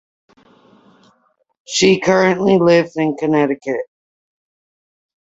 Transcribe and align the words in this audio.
She 1.67 1.99
currently 1.99 2.57
lives 2.57 2.97
in 2.97 3.17
Connecticut. 3.17 3.85